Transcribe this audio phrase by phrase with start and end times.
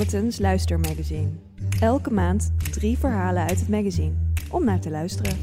[0.00, 1.30] Bulletins luistermagazine.
[1.80, 4.14] Elke maand drie verhalen uit het magazine
[4.50, 5.38] om naar te luisteren.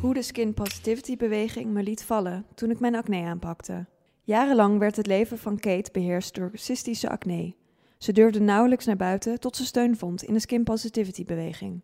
[0.00, 3.86] Hoe de skin positivity beweging me liet vallen toen ik mijn acne aanpakte.
[4.22, 7.54] Jarenlang werd het leven van Kate beheerst door cystische acne.
[7.98, 11.80] Ze durfde nauwelijks naar buiten tot ze steun vond in de skin positivity beweging.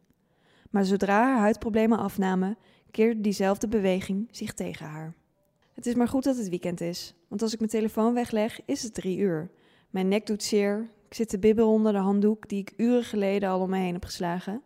[0.71, 2.59] Maar zodra haar huidproblemen afnamen,
[2.91, 5.15] keerde diezelfde beweging zich tegen haar.
[5.75, 8.83] Het is maar goed dat het weekend is, want als ik mijn telefoon wegleg, is
[8.83, 9.51] het drie uur.
[9.91, 13.49] Mijn nek doet zeer, ik zit te bibberen onder de handdoek die ik uren geleden
[13.49, 14.63] al om me heen heb geslagen.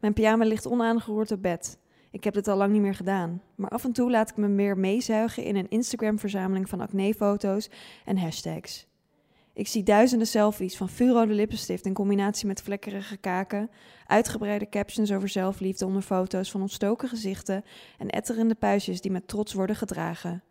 [0.00, 1.78] Mijn pyjama ligt onaangeroerd op bed.
[2.10, 4.48] Ik heb dit al lang niet meer gedaan, maar af en toe laat ik me
[4.48, 7.70] meer meezuigen in een Instagram-verzameling van acne-foto's
[8.04, 8.86] en hashtags.
[9.52, 13.70] Ik zie duizenden selfies van vuurrode lippenstift in combinatie met vlekkerige kaken,
[14.06, 17.64] uitgebreide captions over zelfliefde onder foto's van ontstoken gezichten
[17.98, 20.42] en etterende puistjes die met trots worden gedragen.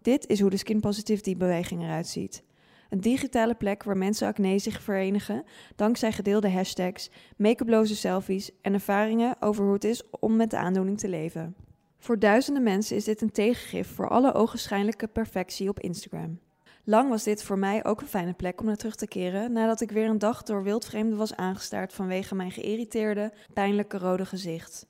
[0.00, 2.44] Dit is hoe de skin positivity beweging eruit ziet.
[2.92, 5.44] Een digitale plek waar mensen acne zich verenigen
[5.76, 10.98] dankzij gedeelde hashtags, make-uploze selfies en ervaringen over hoe het is om met de aandoening
[10.98, 11.56] te leven.
[11.98, 16.38] Voor duizenden mensen is dit een tegengif voor alle ogenschijnlijke perfectie op Instagram.
[16.84, 19.80] Lang was dit voor mij ook een fijne plek om naar terug te keren nadat
[19.80, 24.86] ik weer een dag door wildvreemden was aangestaard vanwege mijn geïrriteerde, pijnlijke rode gezicht.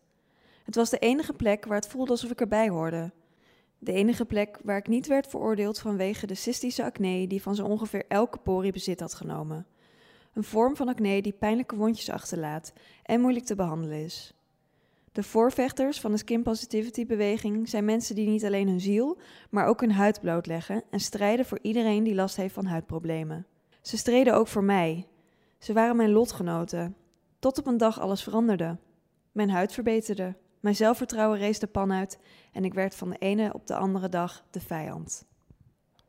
[0.65, 3.11] Het was de enige plek waar het voelde alsof ik erbij hoorde.
[3.85, 7.65] De enige plek waar ik niet werd veroordeeld vanwege de cystische acne die van zo
[7.65, 9.67] ongeveer elke porie bezit had genomen.
[10.35, 14.35] Een vorm van acne die pijnlijke wondjes achterlaat en moeilijk te behandelen is.
[15.13, 19.19] De voorvechters van de skin positivity beweging zijn mensen die niet alleen hun ziel,
[19.51, 23.47] maar ook hun huid blootleggen en strijden voor iedereen die last heeft van huidproblemen.
[23.81, 25.07] Ze streden ook voor mij.
[25.59, 26.97] Ze waren mijn lotgenoten.
[27.39, 28.77] Tot op een dag alles veranderde.
[29.33, 32.19] Mijn huid verbeterde, mijn zelfvertrouwen rees de pan uit
[32.53, 35.27] en ik werd van de ene op de andere dag de vijand.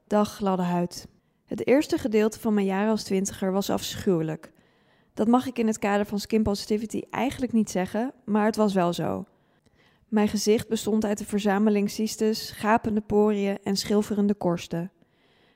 [0.08, 1.08] Dag gladde huid.
[1.46, 4.52] Het eerste gedeelte van mijn jaren als twintiger was afschuwelijk.
[5.14, 8.74] Dat mag ik in het kader van skin positivity eigenlijk niet zeggen, maar het was
[8.74, 9.26] wel zo.
[10.08, 14.92] Mijn gezicht bestond uit een verzameling cystes, gapende poriën en schilferende korsten.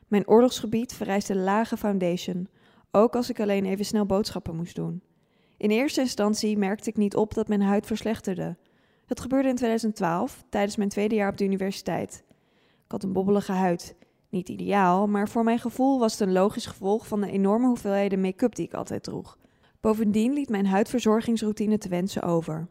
[0.07, 2.47] Mijn oorlogsgebied vereiste lage foundation,
[2.91, 5.01] ook als ik alleen even snel boodschappen moest doen.
[5.57, 8.57] In eerste instantie merkte ik niet op dat mijn huid verslechterde.
[9.07, 12.23] Het gebeurde in 2012, tijdens mijn tweede jaar op de universiteit.
[12.85, 13.95] Ik had een bobbelige huid.
[14.29, 18.21] Niet ideaal, maar voor mijn gevoel was het een logisch gevolg van de enorme hoeveelheden
[18.21, 19.37] make-up die ik altijd droeg.
[19.81, 22.67] Bovendien liet mijn huidverzorgingsroutine te wensen over.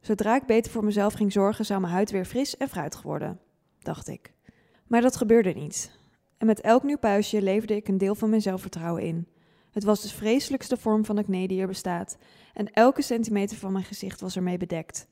[0.00, 3.40] Zodra ik beter voor mezelf ging zorgen, zou mijn huid weer fris en fruitig worden,
[3.78, 4.32] dacht ik.
[4.86, 5.98] Maar dat gebeurde niet.
[6.38, 9.28] En met elk nieuw puistje leverde ik een deel van mijn zelfvertrouwen in.
[9.70, 12.16] Het was de vreselijkste vorm van acne die er bestaat,
[12.54, 15.06] en elke centimeter van mijn gezicht was ermee bedekt.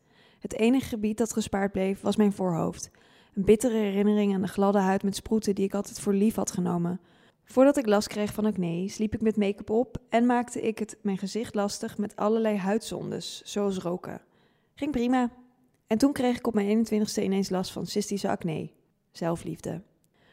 [0.45, 2.91] Het enige gebied dat gespaard bleef was mijn voorhoofd.
[3.35, 6.51] Een bittere herinnering aan de gladde huid met sproeten die ik altijd voor lief had
[6.51, 7.01] genomen,
[7.45, 10.99] Voordat ik last kreeg van acne, sliep ik met make-up op en maakte ik het
[11.03, 14.21] mijn gezicht lastig met allerlei huidzondes, zoals roken.
[14.75, 15.31] Ging prima.
[15.87, 18.71] En toen kreeg ik op mijn 21ste ineens last van cystische acne.
[19.13, 19.83] Zelfliefde.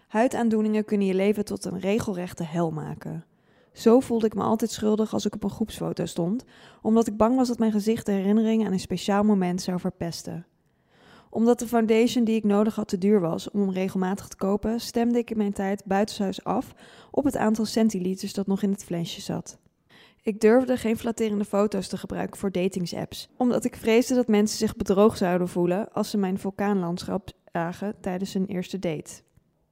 [0.08, 3.26] Huidaandoeningen kunnen je leven tot een regelrechte hel maken.
[3.74, 6.44] Zo voelde ik me altijd schuldig als ik op een groepsfoto stond,
[6.82, 10.46] omdat ik bang was dat mijn gezicht de herinnering aan een speciaal moment zou verpesten
[11.32, 14.80] omdat de foundation die ik nodig had te duur was om hem regelmatig te kopen,
[14.80, 16.74] stemde ik in mijn tijd buitenshuis af
[17.12, 19.60] op het aantal centiliters dat nog in het flesje zat.
[20.22, 24.76] Ik durfde geen flatterende foto's te gebruiken voor datingsapps, omdat ik vreesde dat mensen zich
[24.76, 29.22] bedroog zouden voelen als ze mijn vulkaanlandschap zagen tijdens hun eerste date.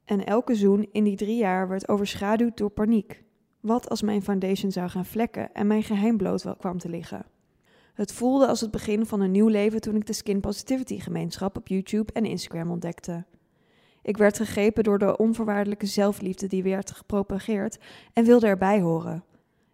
[0.04, 3.22] En elke zoen in die drie jaar werd overschaduwd door paniek.
[3.60, 7.26] Wat als mijn foundation zou gaan vlekken en mijn geheim bloot kwam te liggen?
[7.94, 11.56] Het voelde als het begin van een nieuw leven toen ik de Skin Positivity gemeenschap
[11.56, 13.24] op YouTube en Instagram ontdekte.
[14.02, 17.78] Ik werd gegrepen door de onvoorwaardelijke zelfliefde die werd gepropageerd
[18.12, 19.24] en wilde erbij horen.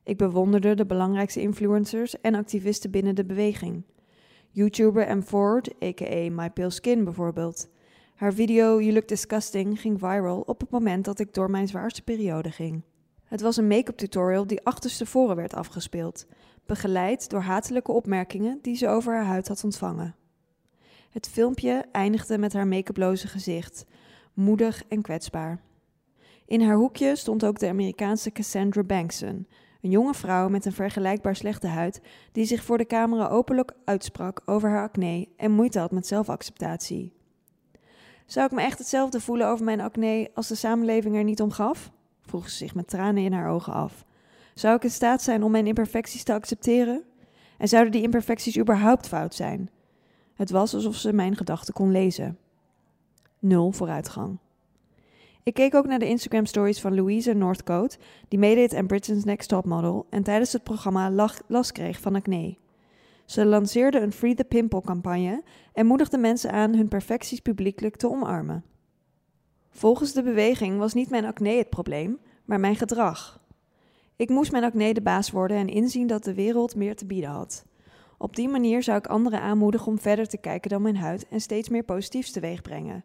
[0.02, 3.82] Ik bewonderde de belangrijkste influencers en activisten binnen de beweging.
[4.50, 5.22] YouTuber M.
[5.22, 6.30] Ford, a.k.a.
[6.30, 7.68] My Pale Skin bijvoorbeeld.
[8.14, 12.02] Haar video You Look Disgusting ging viral op het moment dat ik door mijn zwaarste
[12.02, 12.82] periode ging.
[13.26, 16.26] Het was een make-up tutorial die achterstevoren werd afgespeeld,
[16.66, 20.14] begeleid door hatelijke opmerkingen die ze over haar huid had ontvangen.
[21.10, 23.86] Het filmpje eindigde met haar make-uploze gezicht,
[24.34, 25.60] moedig en kwetsbaar.
[26.46, 29.46] In haar hoekje stond ook de Amerikaanse Cassandra Bankson,
[29.80, 32.00] een jonge vrouw met een vergelijkbaar slechte huid
[32.32, 37.12] die zich voor de camera openlijk uitsprak over haar acne en moeite had met zelfacceptatie.
[38.26, 41.50] Zou ik me echt hetzelfde voelen over mijn acne als de samenleving er niet om
[41.50, 41.90] gaf?
[42.26, 44.04] Vroeg ze zich met tranen in haar ogen af.
[44.54, 47.02] Zou ik in staat zijn om mijn imperfecties te accepteren?
[47.58, 49.70] En zouden die imperfecties überhaupt fout zijn?
[50.34, 52.38] Het was alsof ze mijn gedachten kon lezen.
[53.38, 54.38] Nul vooruitgang.
[55.42, 57.98] Ik keek ook naar de Instagram stories van Louise Northcote,
[58.28, 62.56] die meedeed aan Britain's Next Top Model en tijdens het programma last kreeg van acne.
[63.24, 68.10] Ze lanceerde een Free the Pimple campagne en moedigde mensen aan hun perfecties publiekelijk te
[68.10, 68.64] omarmen.
[69.76, 73.40] Volgens de beweging was niet mijn acne het probleem, maar mijn gedrag.
[74.16, 77.30] Ik moest mijn acne de baas worden en inzien dat de wereld meer te bieden
[77.30, 77.64] had.
[78.18, 81.40] Op die manier zou ik anderen aanmoedigen om verder te kijken dan mijn huid en
[81.40, 83.04] steeds meer positiefs teweeg brengen.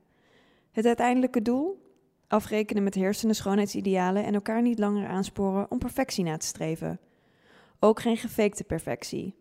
[0.72, 1.90] Het uiteindelijke doel?
[2.28, 7.00] Afrekenen met heersende schoonheidsidealen en elkaar niet langer aansporen om perfectie na te streven.
[7.80, 9.36] Ook geen gefakte perfectie.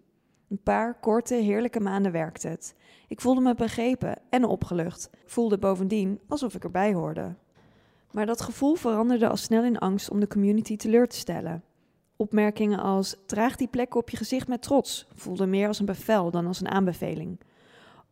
[0.51, 2.75] Een paar korte, heerlijke maanden werkte het.
[3.09, 5.11] Ik voelde me begrepen en opgelucht.
[5.27, 7.35] Voelde bovendien alsof ik erbij hoorde.
[8.11, 11.65] Maar dat gevoel veranderde al snel in angst om de community teleur te stellen.
[12.17, 16.31] Opmerkingen als draag die plek op je gezicht met trots voelden meer als een bevel
[16.31, 17.41] dan als een aanbeveling.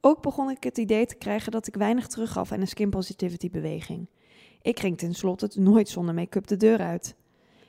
[0.00, 3.50] Ook begon ik het idee te krijgen dat ik weinig teruggaf aan de skin positivity
[3.50, 4.08] beweging.
[4.62, 7.16] Ik ging tenslotte nooit zonder make-up de deur uit.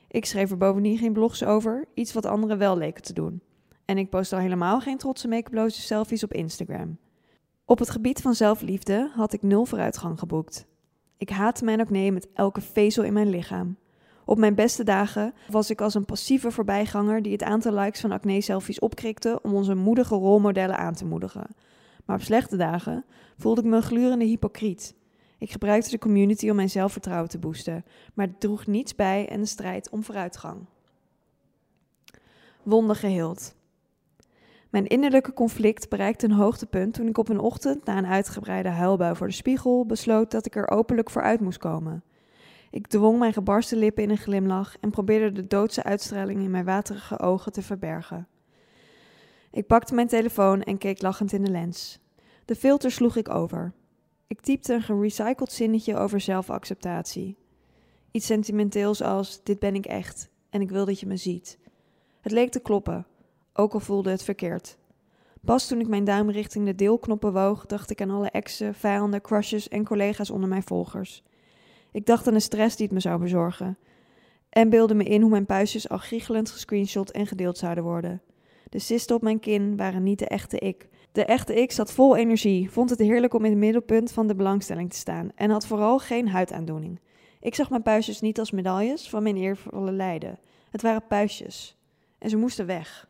[0.07, 3.41] Ik schreef er bovendien geen blogs over, iets wat anderen wel leken te doen.
[3.89, 6.97] En ik post al helemaal geen trotse make-uploze selfies op Instagram.
[7.65, 10.65] Op het gebied van zelfliefde had ik nul vooruitgang geboekt.
[11.17, 13.77] Ik haatte mijn acne met elke vezel in mijn lichaam.
[14.25, 18.11] Op mijn beste dagen was ik als een passieve voorbijganger die het aantal likes van
[18.11, 21.47] acne-selfies opkrikte om onze moedige rolmodellen aan te moedigen.
[22.05, 23.05] Maar op slechte dagen
[23.37, 24.95] voelde ik me een glurende hypocriet.
[25.37, 29.39] Ik gebruikte de community om mijn zelfvertrouwen te boosten, maar het droeg niets bij en
[29.39, 30.65] de strijd om vooruitgang.
[32.63, 33.57] Wonden geheeld.
[34.69, 39.15] Mijn innerlijke conflict bereikte een hoogtepunt toen ik op een ochtend na een uitgebreide huilbui
[39.15, 42.03] voor de spiegel besloot dat ik er openlijk voor uit moest komen.
[42.71, 46.65] Ik dwong mijn gebarsten lippen in een glimlach en probeerde de doodse uitstraling in mijn
[46.65, 48.27] waterige ogen te verbergen.
[49.51, 51.99] Ik pakte mijn telefoon en keek lachend in de lens.
[52.45, 53.73] De filter sloeg ik over.
[54.27, 57.37] Ik typte een gerecycled zinnetje over zelfacceptatie.
[58.11, 61.59] Iets sentimenteels als: Dit ben ik echt en ik wil dat je me ziet.
[62.21, 63.07] Het leek te kloppen,
[63.53, 64.77] ook al voelde het verkeerd.
[65.41, 69.21] Pas toen ik mijn duim richting de deelknoppen woog, dacht ik aan alle exen, vijanden,
[69.21, 71.23] crushes en collega's onder mijn volgers.
[71.91, 73.77] Ik dacht aan de stress die het me zou bezorgen.
[74.49, 78.21] En beelde me in hoe mijn puistjes al giechelend gescreenshot en gedeeld zouden worden.
[78.69, 80.87] De cysten op mijn kin waren niet de echte ik.
[81.11, 84.35] De echte ik zat vol energie, vond het heerlijk om in het middelpunt van de
[84.35, 86.99] belangstelling te staan en had vooral geen huidaandoening.
[87.39, 90.39] Ik zag mijn puistjes niet als medailles van mijn eervolle lijden.
[90.69, 91.77] Het waren puistjes.
[92.17, 93.08] En ze moesten weg.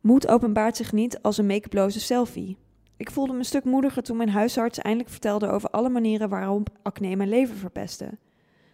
[0.00, 2.56] Moed openbaart zich niet als een make-uploze selfie.
[2.96, 6.68] Ik voelde me een stuk moediger toen mijn huisarts eindelijk vertelde over alle manieren waarop
[6.82, 8.18] acne mijn leven verpestte.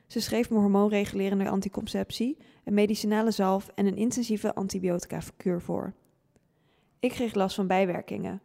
[0.07, 5.95] Ze schreef me hormoonregulerende anticonceptie, een medicinale zalf en een intensieve antibiotica-kuur voor.
[7.01, 8.43] Ik kreeg last van bijwerkingen.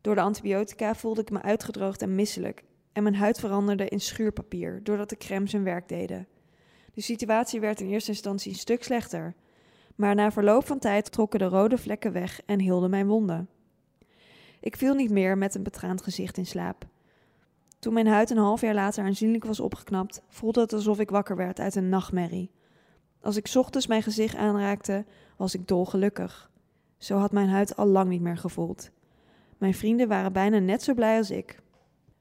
[0.00, 4.80] Door de antibiotica voelde ik me uitgedroogd en misselijk en mijn huid veranderde in schuurpapier
[4.82, 6.26] doordat de crème zijn werk deden.
[6.94, 9.34] De situatie werd in eerste instantie een stuk slechter,
[9.96, 13.48] maar na verloop van tijd trokken de rode vlekken weg en hielden mijn wonden.
[14.60, 16.86] Ik viel niet meer met een betraand gezicht in slaap.
[17.78, 21.36] Toen mijn huid een half jaar later aanzienlijk was opgeknapt, voelde het alsof ik wakker
[21.36, 22.50] werd uit een nachtmerrie.
[23.20, 25.04] Als ik ochtends mijn gezicht aanraakte,
[25.36, 26.50] was ik dolgelukkig.
[26.98, 28.90] Zo had mijn huid al lang niet meer gevoeld.
[29.58, 31.62] Mijn vrienden waren bijna net zo blij als ik.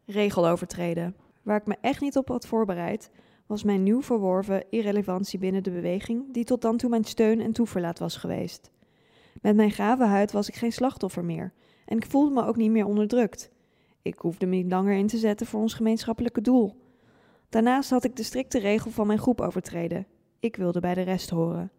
[0.06, 1.16] Regel overtreden.
[1.42, 3.10] Waar ik me echt niet op had voorbereid,
[3.46, 7.52] was mijn nieuw verworven irrelevantie binnen de beweging, die tot dan toe mijn steun en
[7.52, 8.72] toeverlaat was geweest.
[9.42, 11.54] Met mijn gave huid was ik geen slachtoffer meer
[11.86, 13.50] en ik voelde me ook niet meer onderdrukt.
[14.02, 16.76] Ik hoefde me niet langer in te zetten voor ons gemeenschappelijke doel.
[17.50, 20.08] Daarnaast had ik de strikte regel van mijn groep overtreden.
[20.40, 21.72] Ik wilde bij de rest horen.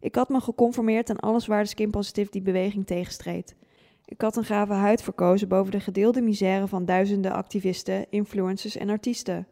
[0.00, 3.56] Ik had me geconformeerd aan alles waar de skin positivity beweging tegenstreed.
[4.04, 8.90] Ik had een gave huid verkozen boven de gedeelde misère van duizenden activisten, influencers en
[8.90, 9.46] artiesten.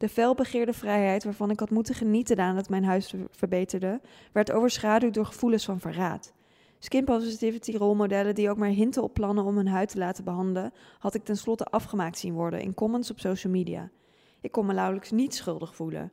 [0.00, 4.00] De felbegeerde vrijheid waarvan ik had moeten genieten nadat mijn huis verbeterde,
[4.32, 6.32] werd overschaduwd door gevoelens van verraad.
[6.78, 10.72] Skin positivity rolmodellen die ook maar hinten op plannen om hun huid te laten behandelen,
[10.98, 13.90] had ik tenslotte afgemaakt zien worden in comments op social media.
[14.40, 16.12] Ik kon me nauwelijks niet schuldig voelen.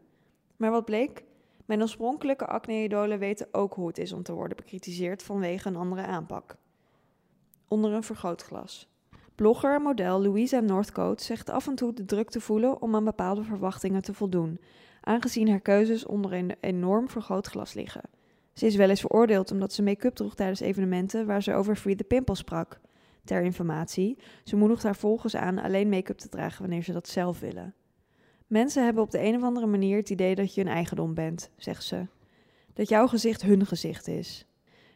[0.58, 1.24] Maar wat bleek?
[1.66, 6.06] Mijn oorspronkelijke acne-idolen weten ook hoe het is om te worden bekritiseerd vanwege een andere
[6.06, 6.56] aanpak.
[7.68, 8.90] Onder een vergrootglas.
[9.38, 13.04] Blogger en model Louisa Northcote zegt af en toe de druk te voelen om aan
[13.04, 14.60] bepaalde verwachtingen te voldoen,
[15.02, 18.02] aangezien haar keuzes onder een enorm vergrootglas liggen.
[18.54, 21.96] Ze is wel eens veroordeeld omdat ze make-up droeg tijdens evenementen waar ze over Free
[21.96, 22.80] the Pimple sprak.
[23.24, 27.40] Ter informatie, ze moedigt haar volgers aan alleen make-up te dragen wanneer ze dat zelf
[27.40, 27.74] willen.
[28.48, 31.50] Mensen hebben op de een of andere manier het idee dat je een eigendom bent,
[31.58, 32.08] zegt ze.
[32.74, 34.46] Dat jouw gezicht hun gezicht is.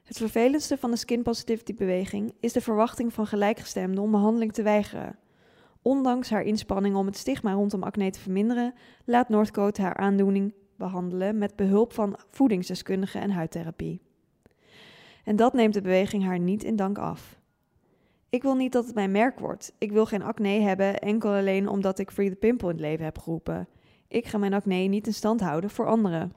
[0.03, 4.63] Het vervelendste van de skin positivity beweging is de verwachting van gelijkgestemden om behandeling te
[4.63, 5.20] weigeren.
[5.81, 8.74] Ondanks haar inspanning om het stigma rondom acne te verminderen,
[9.05, 14.01] laat Northcote haar aandoening behandelen met behulp van voedingsdeskundigen en huidtherapie.
[15.24, 17.39] En dat neemt de beweging haar niet in dank af.
[18.29, 19.74] Ik wil niet dat het mijn merk wordt.
[19.77, 23.05] Ik wil geen acne hebben enkel alleen omdat ik Free the Pimple in het leven
[23.05, 23.67] heb geroepen.
[24.08, 26.34] Ik ga mijn acne niet in stand houden voor anderen.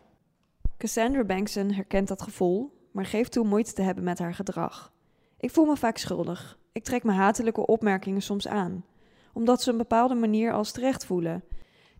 [0.77, 4.93] Cassandra Bankson herkent dat gevoel, maar geeft toe moeite te hebben met haar gedrag.
[5.39, 6.59] Ik voel me vaak schuldig.
[6.73, 8.85] Ik trek mijn hatelijke opmerkingen soms aan,
[9.33, 11.45] omdat ze een bepaalde manier als terecht voelen.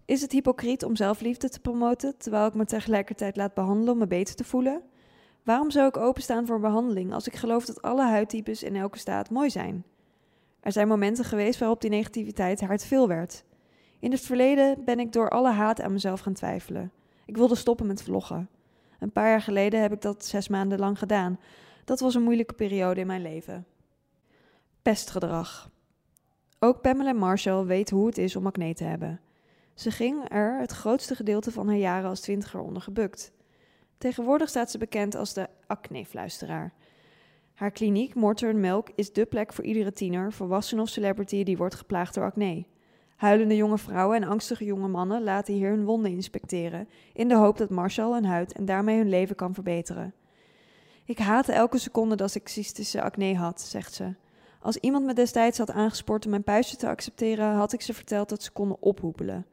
[0.05, 4.07] Is het hypocriet om zelfliefde te promoten terwijl ik me tegelijkertijd laat behandelen om me
[4.07, 4.83] beter te voelen?
[5.43, 9.31] Waarom zou ik openstaan voor behandeling als ik geloof dat alle huidtypes in elke staat
[9.31, 9.85] mooi zijn?
[10.61, 13.45] Er zijn momenten geweest waarop die negativiteit haar te veel werd.
[14.01, 16.93] In het verleden ben ik door alle haat aan mezelf gaan twijfelen.
[17.27, 18.49] Ik wilde stoppen met vloggen.
[19.05, 21.39] Een paar jaar geleden heb ik dat zes maanden lang gedaan.
[21.85, 23.67] Dat was een moeilijke periode in mijn leven.
[24.83, 25.71] Pestgedrag.
[26.59, 29.21] Ook Pamela Marshall weet hoe het is om acne te hebben.
[29.75, 33.33] Ze ging er het grootste gedeelte van haar jaren als twintiger onder gebukt.
[33.99, 36.73] Tegenwoordig staat ze bekend als de acne-fluisteraar.
[37.55, 41.75] Haar kliniek, Mortar Milk, is dé plek voor iedere tiener, volwassen of celebrity die wordt
[41.75, 42.65] geplaagd door acne.
[43.17, 47.57] Huilende jonge vrouwen en angstige jonge mannen laten hier hun wonden inspecteren, in de hoop
[47.57, 50.15] dat Marshall een huid en daarmee hun leven kan verbeteren.
[51.05, 54.15] Ik haatte elke seconde dat ik cystische acne had, zegt ze.
[54.61, 58.29] Als iemand me destijds had aangespoord om mijn puistje te accepteren, had ik ze verteld
[58.29, 59.47] dat ze konden ophoepelen.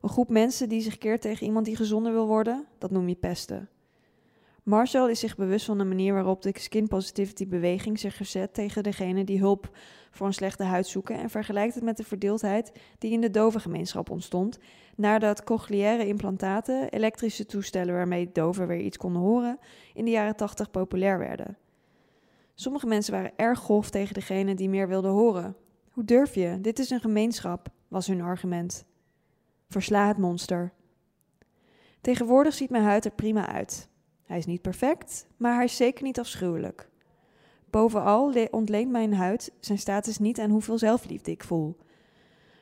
[0.00, 3.14] Een groep mensen die zich keert tegen iemand die gezonder wil worden, dat noem je
[3.14, 3.68] pesten.
[4.64, 8.82] Marshall is zich bewust van de manier waarop de skin positivity beweging zich verzet tegen
[8.82, 9.76] degene die hulp
[10.10, 13.60] voor een slechte huid zoeken en vergelijkt het met de verdeeldheid die in de dove
[13.60, 14.58] gemeenschap ontstond
[14.96, 19.58] nadat cochleaire implantaten, elektrische toestellen waarmee doven weer iets konden horen,
[19.94, 21.56] in de jaren 80 populair werden.
[22.54, 25.56] Sommige mensen waren erg grof tegen degene die meer wilden horen.
[25.90, 26.58] Hoe durf je?
[26.60, 28.84] Dit is een gemeenschap, was hun argument.
[29.68, 30.72] Versla het monster.
[32.00, 33.92] Tegenwoordig ziet mijn huid er prima uit.
[34.34, 36.88] Hij is niet perfect, maar hij is zeker niet afschuwelijk.
[37.70, 41.76] Bovenal ontleent mijn huid zijn status niet aan hoeveel zelfliefde ik voel.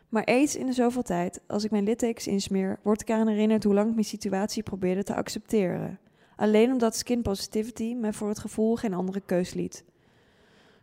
[0.08, 3.64] Maar eens in de zoveel tijd, als ik mijn littekens insmeer, word ik eraan herinnerd
[3.64, 5.98] hoe lang ik mijn situatie probeerde te accepteren.
[6.36, 9.84] Alleen omdat skin positivity me voor het gevoel geen andere keus liet.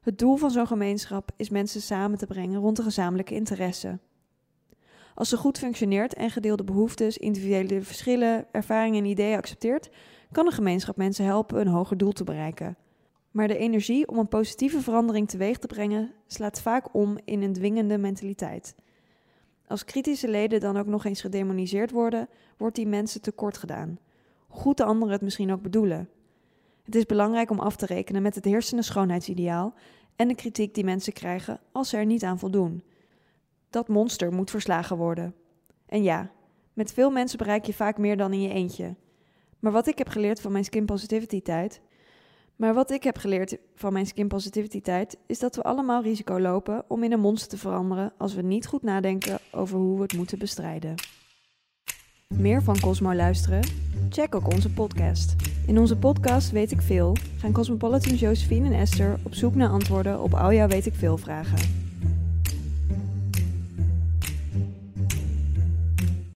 [0.01, 4.00] Het doel van zo'n gemeenschap is mensen samen te brengen rond een gezamenlijke interesse.
[5.15, 9.89] Als ze goed functioneert en gedeelde behoeftes, individuele verschillen, ervaringen en ideeën accepteert,
[10.32, 12.78] kan een gemeenschap mensen helpen een hoger doel te bereiken.
[13.32, 17.54] Maar de energie om een positieve verandering teweeg te brengen slaat vaak om in een
[17.54, 18.76] dwingende mentaliteit.
[19.68, 24.00] Als kritische leden dan ook nog eens gedemoniseerd worden, wordt die mensen tekort gedaan.
[24.48, 26.10] goed de anderen het misschien ook bedoelen.
[26.84, 29.74] Het is belangrijk om af te rekenen met het heersende schoonheidsideaal
[30.16, 32.84] en de kritiek die mensen krijgen als ze er niet aan voldoen.
[33.70, 35.36] Dat monster moet verslagen worden.
[35.86, 36.32] En ja,
[36.74, 38.96] met veel mensen bereik je vaak meer dan in je eentje.
[39.60, 41.82] Maar wat ik heb geleerd van mijn skin positivity tijd.
[42.56, 46.39] Maar wat ik heb geleerd van mijn skin positivity tijd is dat we allemaal risico
[46.39, 50.01] lopen om in een monster te veranderen als we niet goed nadenken over hoe we
[50.01, 50.96] het moeten bestrijden.
[52.28, 53.63] Meer van Cosmo luisteren?
[54.10, 55.36] Check ook onze podcast.
[55.68, 60.22] In onze podcast Weet ik veel gaan Cosmopolitan Josephine en Esther op zoek naar antwoorden
[60.22, 61.88] op al jouw weet ik veel vragen.